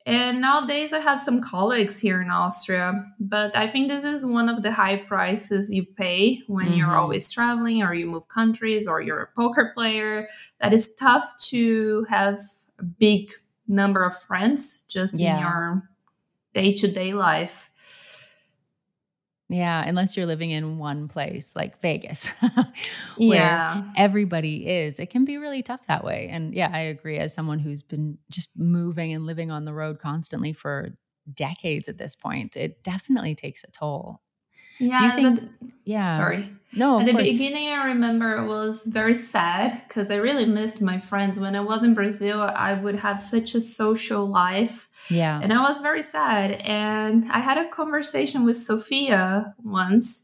[0.07, 4.47] And nowadays, I have some colleagues here in Austria, but I think this is one
[4.47, 6.97] of the high prices you pay when you're Mhm.
[6.97, 10.29] always traveling or you move countries or you're a poker player.
[10.61, 12.39] That is tough to have
[12.79, 13.33] a big
[13.67, 15.35] number of friends just Yeah.
[15.35, 15.89] in your
[16.53, 17.69] day to day life.
[19.49, 19.81] Yeah.
[19.87, 22.29] Unless you're living in one place like Vegas,
[23.17, 23.83] where Yeah.
[23.95, 26.27] everybody is, it can be really tough that way.
[26.29, 27.17] And yeah, I agree.
[27.17, 30.97] As someone who's been just moving and living on the road constantly for
[31.33, 34.21] decades at this point, it definitely takes a toll.
[34.79, 34.97] Yeah.
[34.99, 35.51] Do you think?
[35.85, 36.15] Yeah.
[36.17, 36.51] sorry.
[36.73, 37.29] No, At the course.
[37.29, 41.39] beginning, I remember it was very sad because I really missed my friends.
[41.39, 45.39] When I was in Brazil, I would have such a social life, Yeah.
[45.41, 46.51] and I was very sad.
[46.63, 50.23] And I had a conversation with Sophia once,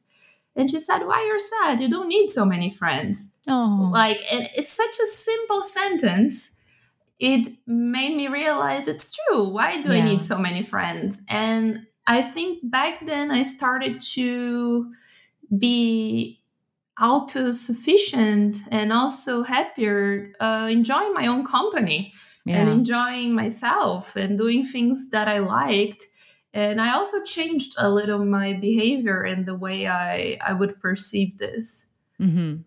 [0.55, 1.79] and she said, "Why you're sad?
[1.81, 3.89] You don't need so many friends." Oh.
[3.91, 6.55] Like, and it's such a simple sentence.
[7.19, 9.47] It made me realize it's true.
[9.49, 11.21] Why do I need so many friends?
[11.29, 14.91] And I think back then I started to
[15.57, 16.41] be
[17.01, 22.13] auto sufficient and also happier, uh, enjoying my own company
[22.51, 26.03] and enjoying myself and doing things that I liked.
[26.53, 31.37] And I also changed a little my behavior and the way I, I would perceive
[31.39, 31.87] this.
[32.19, 32.63] hmm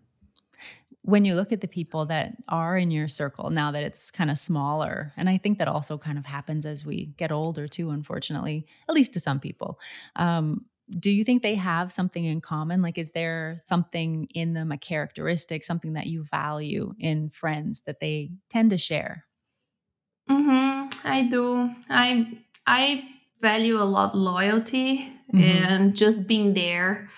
[1.03, 4.29] When you look at the people that are in your circle now that it's kind
[4.29, 7.91] of smaller, and I think that also kind of happens as we get older too,
[7.91, 9.79] unfortunately, at least to some people.
[10.17, 12.81] Um, do you think they have something in common?
[12.81, 17.99] Like, is there something in them, a characteristic, something that you value in friends that
[17.99, 19.25] they tend to share?
[20.29, 21.69] hmm I do.
[21.89, 22.27] I
[22.65, 23.03] I
[23.39, 25.39] value a lot loyalty Mhm.
[25.41, 27.09] and just being there,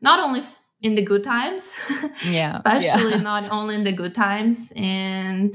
[0.00, 0.42] not only
[0.82, 1.76] in the good times,
[2.22, 2.52] Yeah.
[2.52, 3.22] especially yeah.
[3.30, 4.72] not only in the good times.
[4.76, 5.54] And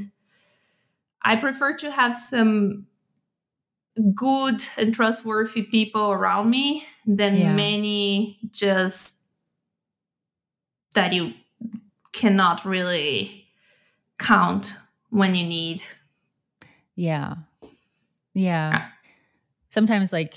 [1.21, 2.87] I prefer to have some
[4.15, 7.53] good and trustworthy people around me than Yeah.
[7.53, 9.15] many just
[10.95, 11.33] that you
[12.11, 13.47] cannot really
[14.19, 14.75] count
[15.09, 15.83] when you need.
[16.95, 17.35] Yeah.
[18.33, 18.89] Yeah.
[19.69, 20.35] Sometimes like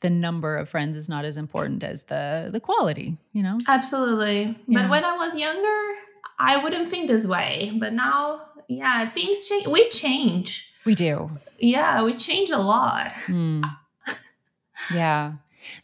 [0.00, 3.58] the number of friends is not as important as the the quality, you know?
[3.66, 4.56] Absolutely.
[4.66, 4.82] Yeah.
[4.82, 5.98] But when I was younger,
[6.38, 7.72] I wouldn't think this way.
[7.78, 9.66] But now, yeah, things change.
[9.66, 10.65] We change.
[10.86, 11.30] We do.
[11.58, 13.12] Yeah, we change a lot.
[13.26, 13.62] Hmm.
[14.94, 15.32] Yeah.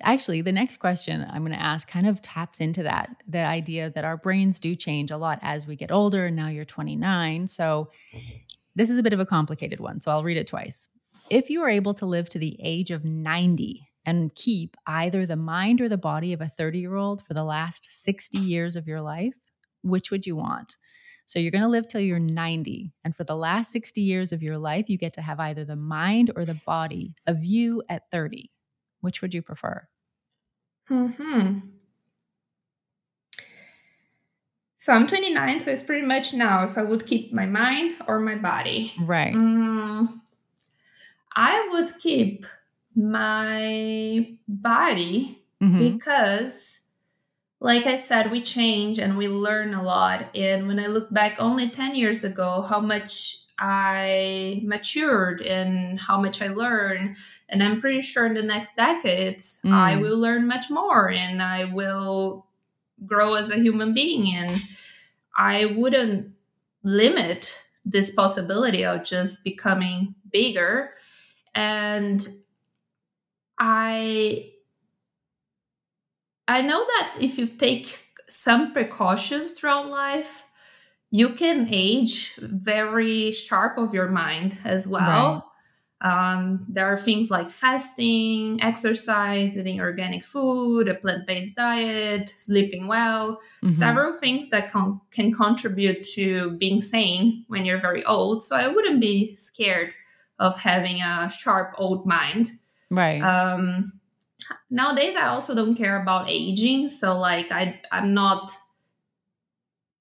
[0.00, 3.90] Actually, the next question I'm going to ask kind of taps into that the idea
[3.90, 6.26] that our brains do change a lot as we get older.
[6.26, 7.48] And now you're 29.
[7.48, 7.90] So
[8.76, 10.00] this is a bit of a complicated one.
[10.00, 10.88] So I'll read it twice.
[11.30, 15.36] If you are able to live to the age of 90 and keep either the
[15.36, 18.86] mind or the body of a 30 year old for the last 60 years of
[18.86, 19.34] your life,
[19.82, 20.76] which would you want?
[21.32, 22.92] So you're going to live till you're 90.
[23.04, 25.76] And for the last 60 years of your life, you get to have either the
[25.76, 28.50] mind or the body of you at 30.
[29.00, 29.88] Which would you prefer?
[30.88, 31.60] Hmm.
[34.76, 38.20] So I'm 29, so it's pretty much now if I would keep my mind or
[38.20, 38.92] my body.
[39.00, 39.32] Right.
[39.32, 40.20] Mm,
[41.34, 42.44] I would keep
[42.94, 45.78] my body Mhm.
[45.94, 46.81] because
[47.70, 50.20] like i said we change and we learn a lot.
[50.34, 56.20] And when i look back only 10 years ago how much i matured and how
[56.20, 57.16] much i learned
[57.48, 60.00] and i'm pretty sure in the next decades i Mm.
[60.02, 62.46] will learn much more and i will
[63.06, 64.34] grow as a human being.
[64.34, 64.50] And
[65.38, 66.32] i wouldn't
[66.84, 67.40] limit
[67.84, 70.90] this possibility of just becoming bigger.
[71.54, 72.26] And
[73.58, 74.51] i
[76.52, 80.46] I know that if you take some precautions throughout life,
[81.10, 85.48] you can age very sharp of your mind as well.
[86.02, 86.32] Right.
[86.34, 92.86] Um, there are things like fasting, exercise, eating organic food, a plant based diet, sleeping
[92.86, 93.72] well, mm-hmm.
[93.72, 98.44] several things that con- can contribute to being sane when you're very old.
[98.44, 99.92] So I wouldn't be scared
[100.38, 102.50] of having a sharp old mind.
[102.90, 103.20] Right.
[103.20, 103.84] Um,
[104.70, 106.88] nowadays, I also don't care about aging.
[106.88, 108.50] So, like, I, I'm not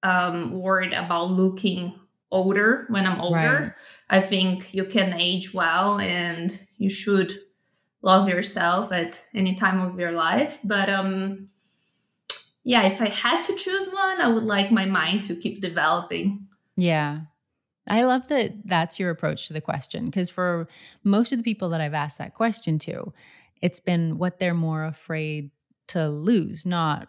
[0.02, 1.94] um, worried about looking
[2.32, 3.36] older when I'm older.
[3.38, 3.72] Right.
[4.10, 7.32] I think you can age well and you should
[8.00, 10.58] love yourself at any time of your life.
[10.64, 11.48] But um
[12.64, 16.46] yeah, if I had to choose one, I would like my mind to keep developing.
[16.76, 17.20] Yeah.
[17.88, 20.68] I love that that's your approach to the question because for
[21.02, 23.12] most of the people that I've asked that question to,
[23.60, 25.50] it's been what they're more afraid
[25.88, 27.08] to lose, not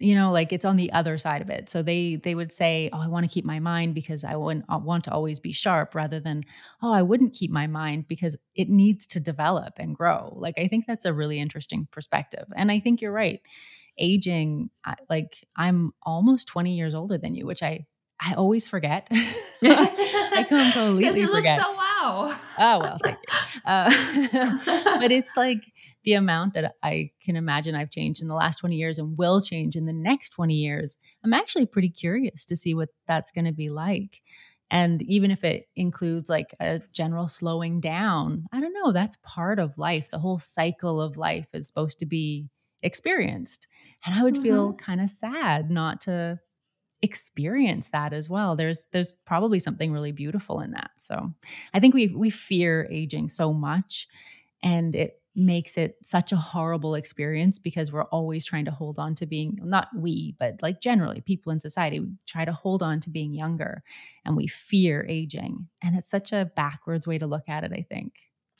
[0.00, 1.68] you know like it's on the other side of it.
[1.68, 4.64] So they they would say oh i want to keep my mind because i want,
[4.68, 6.44] I want to always be sharp rather than
[6.82, 10.32] oh i wouldn't keep my mind because it needs to develop and grow.
[10.36, 12.46] Like i think that's a really interesting perspective.
[12.54, 13.40] And i think you're right.
[13.98, 14.70] Aging
[15.10, 17.84] like i'm almost 20 years older than you which i
[18.20, 19.08] i always forget.
[19.62, 22.36] I completely forget It looks so wow.
[22.58, 23.60] Oh well thank you.
[23.64, 23.90] Uh,
[25.00, 25.64] but it's like
[26.04, 29.42] the amount that I can imagine I've changed in the last 20 years and will
[29.42, 33.44] change in the next 20 years, I'm actually pretty curious to see what that's going
[33.44, 34.22] to be like.
[34.70, 39.58] And even if it includes like a general slowing down, I don't know, that's part
[39.58, 40.10] of life.
[40.10, 42.48] The whole cycle of life is supposed to be
[42.82, 43.66] experienced.
[44.04, 44.42] And I would mm-hmm.
[44.42, 46.38] feel kind of sad not to
[47.00, 48.56] experience that as well.
[48.56, 50.90] There's there's probably something really beautiful in that.
[50.98, 51.32] So
[51.72, 54.06] I think we we fear aging so much
[54.62, 59.14] and it makes it such a horrible experience because we're always trying to hold on
[59.14, 63.10] to being not we but like generally people in society try to hold on to
[63.10, 63.82] being younger
[64.24, 67.86] and we fear aging and it's such a backwards way to look at it i
[67.88, 68.14] think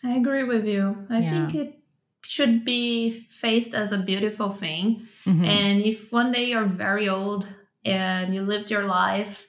[0.04, 1.30] i agree with you i yeah.
[1.30, 1.78] think it
[2.22, 5.44] should be faced as a beautiful thing mm-hmm.
[5.44, 7.46] and if one day you're very old
[7.84, 9.48] and you lived your life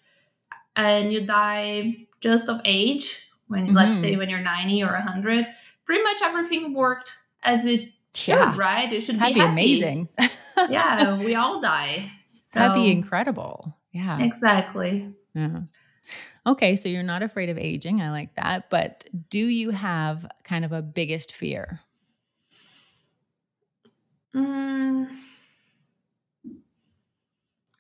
[0.76, 3.76] and you die just of age when mm-hmm.
[3.76, 5.48] let's say when you're 90 or 100
[5.86, 7.12] pretty much everything worked
[7.44, 8.56] as it should, yeah.
[8.58, 8.92] right?
[8.92, 10.10] It should That'd be, be amazing.
[10.70, 12.10] yeah, we all die.
[12.42, 12.60] So.
[12.60, 13.76] That'd be incredible.
[13.92, 14.20] Yeah.
[14.20, 15.14] Exactly.
[15.34, 15.62] Yeah.
[16.46, 18.02] Okay, so you're not afraid of aging.
[18.02, 18.70] I like that.
[18.70, 21.82] But do you have kind of a biggest fear?
[24.36, 25.10] Mm,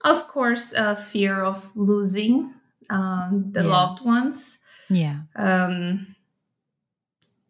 [0.03, 2.53] of course, a fear of losing
[2.89, 3.69] um, the yeah.
[3.69, 4.59] loved ones.
[4.89, 5.21] Yeah.
[5.35, 6.07] Um,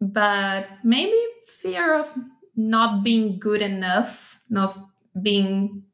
[0.00, 2.14] but maybe fear of
[2.56, 4.76] not being good enough, not
[5.20, 5.84] being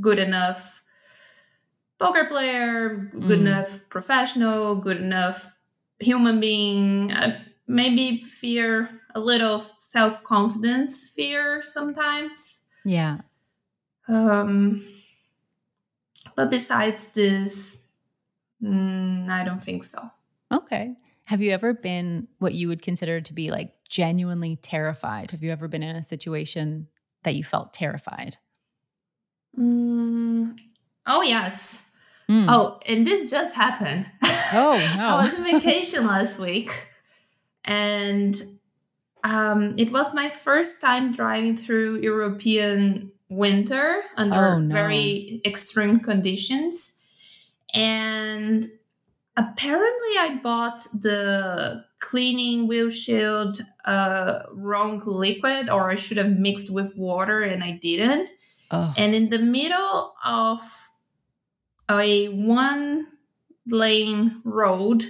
[0.00, 0.82] good enough
[1.98, 3.46] poker player, good mm.
[3.46, 5.54] enough professional, good enough
[5.98, 7.12] human being.
[7.12, 12.64] Uh, maybe fear a little self confidence fear sometimes.
[12.84, 13.18] Yeah.
[14.08, 14.80] Um,
[16.36, 17.82] but besides this,
[18.62, 20.10] mm, I don't think so.
[20.56, 20.94] Okay.
[21.26, 25.32] Have you ever been what you would consider to be like genuinely terrified?
[25.32, 26.88] Have you ever been in a situation
[27.24, 28.36] that you felt terrified?
[29.58, 30.58] Mm,
[31.06, 31.90] oh, yes.
[32.28, 32.46] Mm.
[32.48, 34.10] Oh, and this just happened.
[34.52, 35.06] Oh, no.
[35.06, 36.88] I was on vacation last week
[37.64, 38.40] and
[39.24, 44.72] um, it was my first time driving through European winter under oh, no.
[44.72, 47.00] very extreme conditions.
[47.74, 48.64] And
[49.36, 56.96] apparently i bought the cleaning windshield uh, wrong liquid or i should have mixed with
[56.96, 58.28] water and i didn't
[58.70, 58.92] oh.
[58.96, 60.60] and in the middle of
[61.90, 63.06] a one
[63.66, 65.04] lane road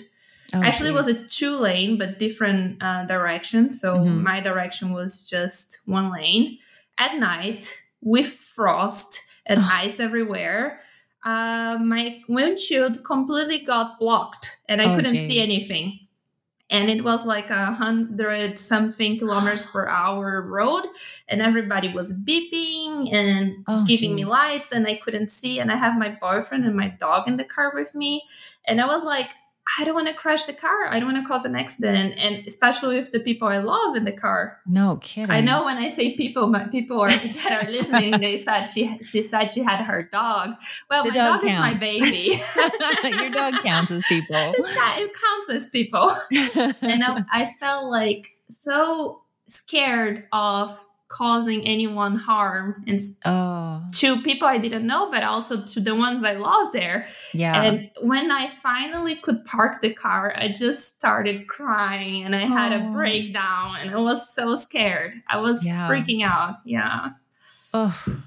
[0.54, 0.94] oh, actually geez.
[0.94, 4.22] it was a two lane but different uh, direction so mm-hmm.
[4.22, 6.58] my direction was just one lane
[6.98, 10.80] at night with frost and ice everywhere
[11.26, 15.26] uh, my windshield completely got blocked and I oh, couldn't geez.
[15.26, 15.98] see anything.
[16.70, 20.84] And it was like a hundred something kilometers per hour road,
[21.28, 24.16] and everybody was beeping and oh, giving geez.
[24.16, 25.60] me lights, and I couldn't see.
[25.60, 28.24] And I have my boyfriend and my dog in the car with me,
[28.66, 29.30] and I was like,
[29.78, 30.86] I don't want to crash the car.
[30.88, 34.04] I don't want to cause an accident, and especially with the people I love in
[34.04, 34.60] the car.
[34.64, 35.30] No kidding.
[35.30, 38.98] I know when I say people, my people are, that are listening, they said she
[39.02, 40.50] she said she had her dog.
[40.88, 42.40] Well, the my dog, dog is my baby.
[43.22, 44.36] Your dog counts as people.
[44.36, 46.10] it counts as people.
[46.80, 53.82] and I, I felt like so scared of causing anyone harm and oh.
[53.92, 57.06] to people I didn't know, but also to the ones I love there.
[57.32, 57.62] Yeah.
[57.62, 62.72] And when I finally could park the car, I just started crying and I had
[62.72, 62.92] a Oh.
[62.92, 65.22] breakdown and I was so scared.
[65.28, 65.88] I was Yeah.
[65.88, 66.56] freaking out.
[66.64, 67.10] Yeah.
[67.72, 68.04] oh.
[68.10, 68.18] oh,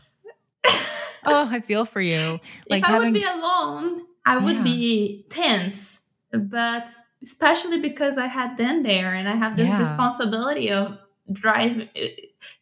[1.52, 2.40] I feel for you.
[2.70, 4.64] Like if I having would be alone, I would Yeah.
[4.64, 6.02] be tense.
[6.32, 9.80] But especially because I had them there and I have this Yeah.
[9.80, 10.98] responsibility of
[11.32, 11.90] driving,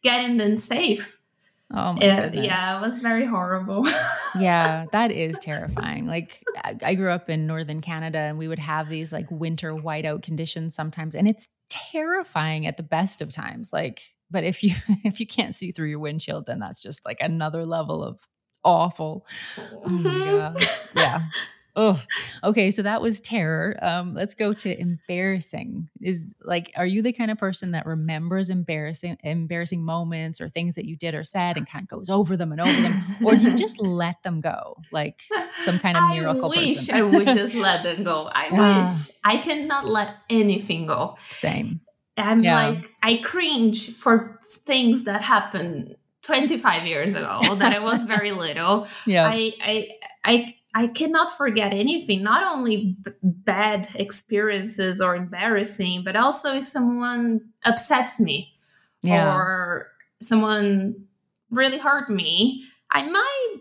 [0.02, 1.20] getting them safe.
[1.72, 2.46] Oh my Uh, goodness.
[2.46, 3.86] yeah, it was very horrible.
[4.40, 6.06] yeah, that is terrifying.
[6.06, 6.42] Like
[6.82, 10.74] I grew up in northern Canada and we would have these like winter whiteout conditions
[10.74, 13.70] sometimes and it's terrifying at the best of times.
[13.72, 14.00] Like
[14.30, 17.66] but if you if you can't see through your windshield then that's just like another
[17.66, 18.20] level of
[18.64, 19.26] awful.
[19.84, 20.24] Oh my Mhm.
[20.24, 20.68] god.
[20.94, 21.20] Yeah.
[21.80, 22.02] Oh,
[22.42, 22.72] okay.
[22.72, 23.78] So that was terror.
[23.80, 25.88] Um, let's go to embarrassing.
[26.02, 30.74] Is like, are you the kind of person that remembers embarrassing, embarrassing moments or things
[30.74, 33.36] that you did or said and kind of goes over them and over them, or
[33.36, 35.22] do you just let them go, like
[35.64, 36.96] some kind of miracle I wish person?
[36.96, 38.28] I would just let them go.
[38.32, 38.82] I Yeah.
[38.82, 41.16] wish I cannot let anything go.
[41.28, 41.80] Same.
[42.16, 42.56] I'm Yeah.
[42.56, 48.88] like I cringe for things that happened 25 years ago that I was very little.
[49.06, 49.28] Yeah.
[49.28, 49.88] I I
[50.24, 56.64] I I cannot forget anything, not only b- bad experiences or embarrassing, but also if
[56.64, 58.52] someone upsets me
[59.02, 59.34] yeah.
[59.34, 59.88] or
[60.20, 61.06] someone
[61.50, 63.54] really hurt me, I might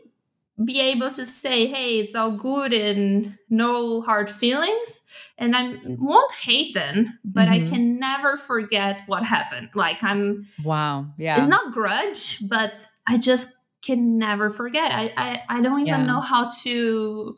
[0.66, 5.04] be able to say, hey, it's all good and no hard feelings.
[5.38, 7.70] And I won't hate them, but I Mhm.
[7.70, 9.70] can never forget what happened.
[9.76, 11.06] Like I'm wow.
[11.18, 11.38] Yeah.
[11.38, 13.54] it's not grudge, but I just
[13.84, 14.92] can never forget.
[14.92, 16.06] I I, I don't even Yeah.
[16.06, 17.38] know how to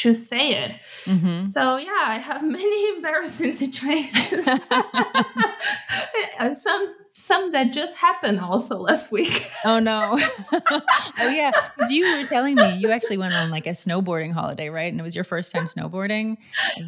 [0.00, 0.72] to say it.
[1.04, 1.46] Mhm.
[1.48, 4.48] So yeah, I have many embarrassing situations.
[6.40, 6.84] and some
[7.18, 9.50] some that just happened also last week.
[9.64, 10.18] Oh no.
[10.52, 11.52] oh yeah.
[11.74, 14.90] Because you were telling me you actually went on like a snowboarding holiday, right?
[14.90, 16.36] And it was your first time snowboarding.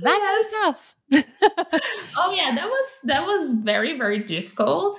[0.02, 0.52] That Yes.
[0.52, 0.96] was tough.
[2.18, 4.98] Oh yeah, that was that was very very difficult.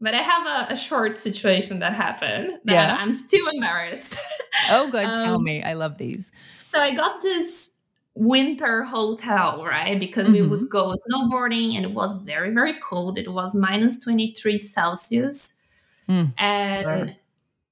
[0.00, 2.96] But I have a, a short situation that happened that Yeah.
[2.98, 4.18] I'm still embarrassed.
[4.70, 5.04] oh good.
[5.16, 5.62] Tell Um, me.
[5.62, 6.30] I love these.
[6.62, 7.72] so I got this
[8.14, 9.98] winter hotel, right?
[9.98, 10.50] Because we Mhm.
[10.50, 13.18] would go snowboarding and it was very, very cold.
[13.18, 15.60] It was minus 23 Celsius.
[16.08, 16.32] Mm.
[16.38, 17.16] And Right.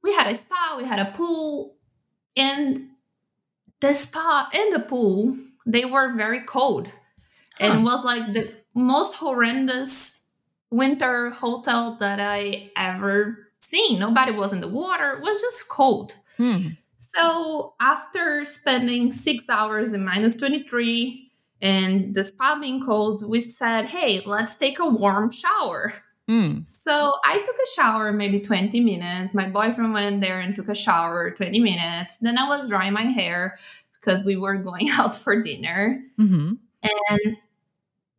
[0.02, 1.76] we had a spa, we had a pool,
[2.36, 2.88] and
[3.80, 6.90] the spa and the pool, they were very cold.
[7.60, 10.22] And it was like the most horrendous
[10.70, 13.98] winter hotel that I ever seen.
[13.98, 15.12] Nobody was in the water.
[15.12, 16.16] It was just cold.
[16.36, 16.58] Hmm.
[16.98, 21.30] So after spending six hours in minus 23
[21.62, 25.94] and the spa being cold, we said, hey, let's take a warm shower.
[26.28, 26.60] Hmm.
[26.66, 29.32] So I took a shower maybe 20 minutes.
[29.34, 32.18] My boyfriend went there and took a shower 20 minutes.
[32.18, 33.58] Then I was drying my hair
[34.00, 36.02] because we were going out for dinner.
[36.16, 37.36] hmm And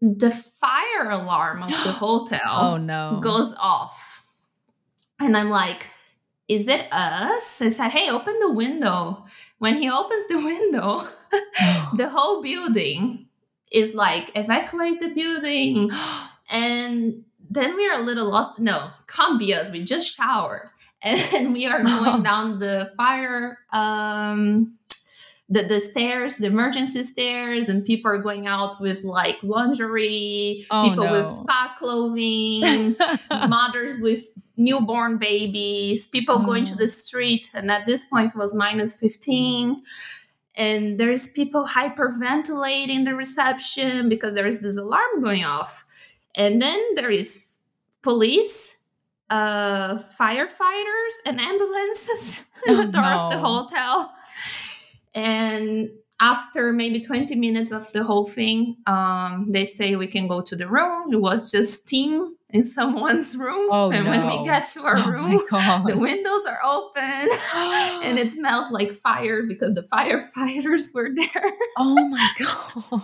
[0.02, 2.42] the fire alarm of the hotel
[2.74, 3.20] Oh no.
[3.22, 4.26] goes off.
[5.20, 5.88] And I'm like,
[6.48, 7.62] is it us?
[7.62, 9.26] I said, hey, open the window.
[9.60, 11.02] When he opens the window,
[11.96, 13.28] the whole building
[13.72, 15.90] is like, evacuate the building.
[16.50, 18.58] And then we are a little lost.
[18.58, 19.70] No, can't be us.
[19.70, 20.70] We just showered.
[21.04, 24.77] And we are going down the fire um
[25.50, 30.90] the, the stairs, the emergency stairs, and people are going out with like lingerie, Oh,
[30.90, 32.96] people with spa clothing,
[33.32, 34.26] mothers with
[34.58, 36.78] newborn babies, people going to Oh.
[36.78, 39.78] the street, and at this point it was minus 15.
[40.56, 45.86] And there's people hyperventilating the reception because there is this alarm going off.
[46.36, 47.56] And then there is
[48.02, 48.80] police,
[49.30, 54.12] uh, firefighters, and ambulances at Oh, the door of the hotel.
[55.18, 55.90] And
[56.20, 60.56] after maybe 20 minutes of the whole thing, um, they say we can go to
[60.56, 61.12] the room.
[61.12, 63.68] It was just steam in someone's room.
[63.72, 65.32] Oh, and when we get to our oh room,
[65.86, 67.30] the windows are open
[68.04, 71.52] and it smells like fire because the firefighters were there.
[71.78, 73.02] oh my god.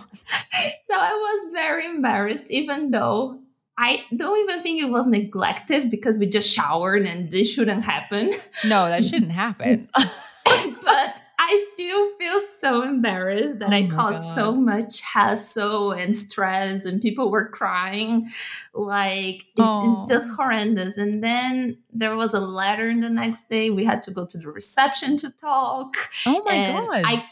[0.84, 3.40] so I was very embarrassed, even though
[3.76, 8.30] I don't even think it was neglected because we just showered and this shouldn't happen.
[8.64, 9.88] No, that shouldn't happen.
[9.94, 16.86] but I still feel so embarrassed that Oh I caused so much hassle and stress,
[16.86, 18.26] and people were crying.
[18.72, 20.06] Like, it's, it's oh.
[20.08, 20.96] just horrendous.
[20.96, 23.70] And then there was a letter the next day.
[23.70, 25.94] We had to go to the reception to talk.
[26.26, 27.02] Oh my god.
[27.04, 27.24] I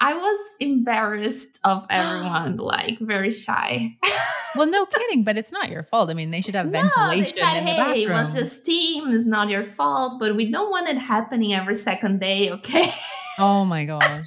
[0.00, 3.96] I was embarrassed of everyone, like very shy.
[4.56, 6.10] well, no kidding, but it's not your fault.
[6.10, 7.94] I mean, they should have no, ventilation they said, in the bathroom.
[7.94, 9.10] Hey, it was just steam.
[9.10, 12.50] It's not your fault, but we don't want it happening every second day.
[12.50, 12.90] Okay.
[13.38, 14.26] Oh my gosh.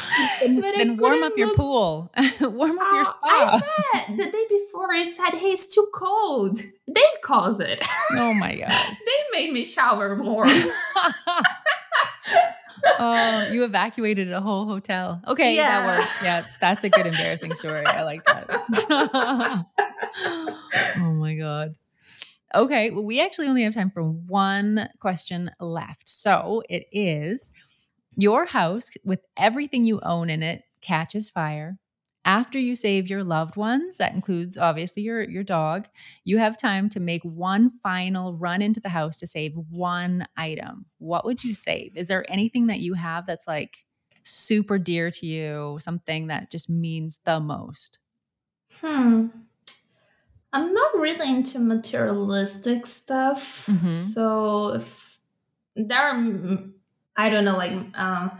[0.40, 2.10] then, then warm up your pool.
[2.40, 3.60] warm up your ah, spa.
[3.60, 7.84] I said the day before I said, "Hey, it's too cold." They cause it.
[8.12, 8.98] Oh my gosh.
[8.98, 10.46] they made me shower more
[12.84, 15.20] oh, you evacuated a whole hotel.
[15.26, 15.80] Okay, yeah.
[15.80, 16.14] that works.
[16.22, 17.84] Yeah, that's a good embarrassing story.
[17.86, 19.66] I like that.
[20.98, 21.74] oh my god.
[22.54, 26.08] Okay, well, we actually only have time for one question left.
[26.08, 27.50] So it is
[28.14, 31.78] your house with everything you own in it catches fire
[32.24, 35.88] after you save your loved ones, that includes obviously your your dog,
[36.24, 40.86] you have time to make one final run into the house to save one item.
[40.98, 41.96] What would you save?
[41.96, 43.84] Is there anything that you have that's like
[44.22, 47.98] super dear to you, something that just means the most?
[48.80, 49.28] Hmm.
[50.52, 53.66] I'm not really into materialistic stuff.
[53.66, 53.90] Mm-hmm.
[53.90, 55.18] So if
[55.74, 56.58] there are
[57.16, 58.30] I don't know like um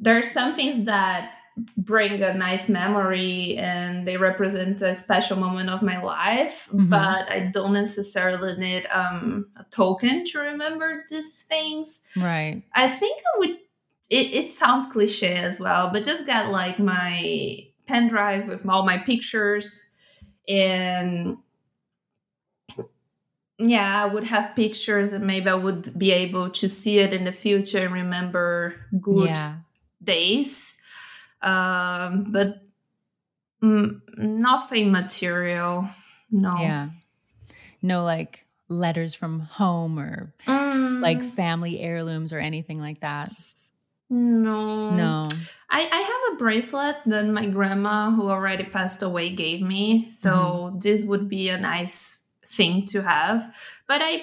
[0.00, 1.32] there are some things that
[1.76, 6.88] bring a nice memory and they represent a special moment of my life mm-hmm.
[6.88, 13.20] but i don't necessarily need um, a token to remember these things right i think
[13.34, 13.56] i would
[14.10, 18.84] it, it sounds cliche as well but just get like my pen drive with all
[18.84, 19.90] my pictures
[20.48, 21.36] and
[23.58, 27.22] yeah i would have pictures and maybe i would be able to see it in
[27.22, 29.54] the future and remember good yeah.
[30.02, 30.76] days
[31.44, 32.62] um, but
[33.62, 35.88] mm, nothing material.
[36.30, 36.56] No.
[36.58, 36.88] Yeah.
[37.82, 41.00] No, like letters from home or mm.
[41.02, 43.30] like family heirlooms or anything like that.
[44.10, 44.90] No.
[44.90, 45.28] No.
[45.68, 50.10] I, I have a bracelet that my grandma, who already passed away, gave me.
[50.10, 50.78] So mm-hmm.
[50.78, 53.54] this would be a nice thing to have.
[53.86, 54.22] But I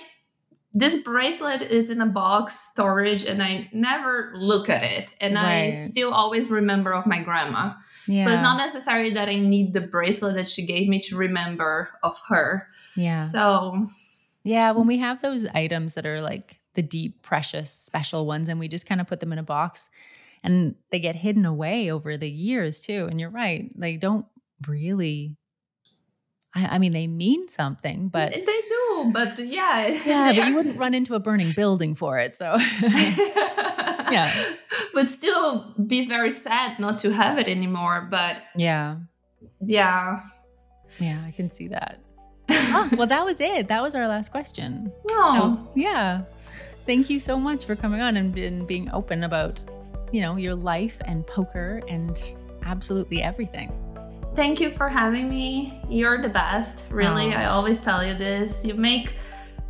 [0.73, 5.11] this bracelet is in a box storage and I never look at it.
[5.19, 5.73] And right.
[5.73, 7.73] I still always remember of my grandma.
[8.07, 8.25] Yeah.
[8.25, 11.89] So it's not necessary that I need the bracelet that she gave me to remember
[12.03, 12.67] of her.
[12.95, 13.23] Yeah.
[13.23, 13.83] So
[14.43, 18.57] Yeah, when we have those items that are like the deep, precious, special ones, and
[18.57, 19.89] we just kind of put them in a box
[20.41, 23.07] and they get hidden away over the years too.
[23.09, 23.69] And you're right.
[23.77, 24.25] They don't
[24.67, 25.35] really
[26.53, 28.80] I, I mean, they mean something, but they do.
[29.09, 32.35] But yeah, yeah, but you wouldn't run into a burning building for it.
[32.35, 34.31] So yeah,
[34.93, 38.07] but still be very sad not to have it anymore.
[38.09, 38.97] But yeah,
[39.61, 40.21] yeah,
[40.99, 41.99] yeah, I can see that.
[42.49, 43.67] oh, well, that was it.
[43.67, 44.91] That was our last question.
[45.11, 46.23] Oh, so, yeah.
[46.85, 49.63] Thank you so much for coming on and, and being open about,
[50.11, 52.21] you know, your life and poker and
[52.65, 53.71] absolutely everything.
[54.33, 55.81] Thank you for having me.
[55.89, 56.91] You're the best.
[56.91, 57.37] Really, oh.
[57.37, 58.63] I always tell you this.
[58.65, 59.15] You make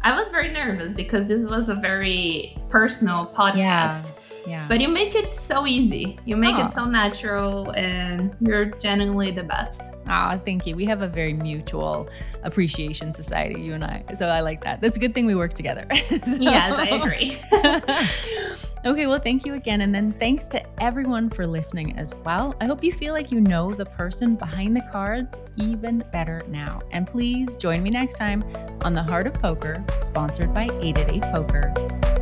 [0.03, 3.55] I was very nervous because this was a very personal podcast.
[3.55, 4.21] Yeah.
[4.45, 4.65] Yeah.
[4.67, 6.19] But you make it so easy.
[6.25, 6.65] You make oh.
[6.65, 9.95] it so natural and you're genuinely the best.
[10.07, 10.75] Ah, oh, thank you.
[10.75, 12.09] We have a very mutual
[12.43, 14.03] appreciation society, you and I.
[14.15, 14.81] So I like that.
[14.81, 15.85] That's a good thing we work together.
[15.95, 16.41] so.
[16.41, 17.37] Yes, I agree.
[18.83, 19.81] Okay, well, thank you again.
[19.81, 22.55] And then thanks to everyone for listening as well.
[22.59, 26.81] I hope you feel like you know the person behind the cards even better now.
[26.89, 28.43] And please join me next time
[28.81, 32.20] on The Heart of Poker, sponsored by 888 Poker.